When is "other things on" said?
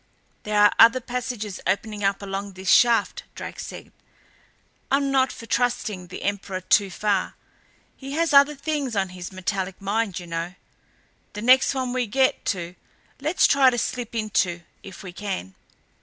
8.33-9.09